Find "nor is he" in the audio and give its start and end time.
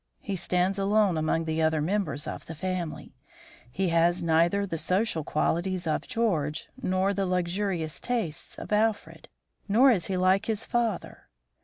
9.67-10.17